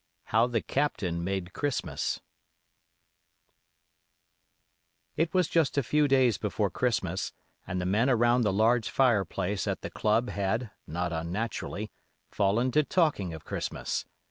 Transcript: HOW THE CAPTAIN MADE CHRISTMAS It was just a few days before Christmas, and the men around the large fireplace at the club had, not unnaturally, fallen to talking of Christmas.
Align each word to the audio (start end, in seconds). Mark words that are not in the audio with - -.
HOW 0.23 0.47
THE 0.47 0.63
CAPTAIN 0.63 1.23
MADE 1.23 1.53
CHRISTMAS 1.53 2.21
It 5.15 5.31
was 5.31 5.47
just 5.47 5.77
a 5.77 5.83
few 5.83 6.07
days 6.07 6.39
before 6.39 6.71
Christmas, 6.71 7.33
and 7.67 7.79
the 7.79 7.85
men 7.85 8.09
around 8.09 8.41
the 8.41 8.51
large 8.51 8.89
fireplace 8.89 9.67
at 9.67 9.81
the 9.81 9.91
club 9.91 10.29
had, 10.31 10.71
not 10.87 11.13
unnaturally, 11.13 11.91
fallen 12.31 12.71
to 12.71 12.81
talking 12.83 13.31
of 13.31 13.45
Christmas. 13.45 14.07